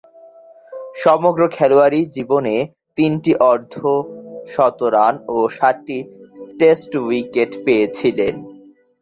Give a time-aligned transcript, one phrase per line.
[0.95, 2.55] সমগ্র খেলোয়াড়ী জীবনে
[2.97, 5.97] তিনটি অর্ধ-শতরান ও সাতটি
[6.59, 8.35] টেস্ট উইকেট পেয়েছিলেন।